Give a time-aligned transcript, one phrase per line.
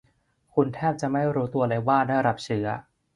[0.53, 2.67] คุณแทบจะไม่รู้ตัวเลยว่าได้รับเชื้อ